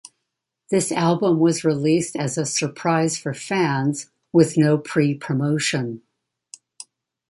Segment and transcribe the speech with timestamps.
[0.71, 6.01] This album was released as a surprise for fans, with no pre-promotion.